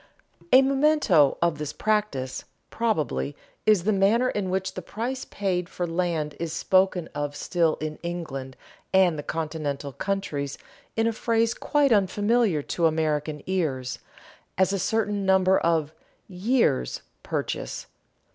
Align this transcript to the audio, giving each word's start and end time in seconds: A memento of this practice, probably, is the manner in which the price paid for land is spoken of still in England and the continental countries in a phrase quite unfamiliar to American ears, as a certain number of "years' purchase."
A 0.51 0.63
memento 0.63 1.37
of 1.43 1.59
this 1.59 1.71
practice, 1.71 2.43
probably, 2.71 3.35
is 3.67 3.83
the 3.83 3.91
manner 3.93 4.31
in 4.31 4.49
which 4.49 4.73
the 4.73 4.81
price 4.81 5.25
paid 5.25 5.69
for 5.69 5.85
land 5.85 6.35
is 6.39 6.51
spoken 6.51 7.07
of 7.13 7.35
still 7.35 7.75
in 7.75 7.97
England 8.01 8.57
and 8.91 9.15
the 9.15 9.21
continental 9.21 9.91
countries 9.93 10.57
in 10.95 11.05
a 11.05 11.13
phrase 11.13 11.53
quite 11.53 11.91
unfamiliar 11.91 12.63
to 12.63 12.87
American 12.87 13.43
ears, 13.45 13.99
as 14.57 14.73
a 14.73 14.79
certain 14.79 15.23
number 15.23 15.59
of 15.59 15.91
"years' 16.27 17.03
purchase." 17.21 17.85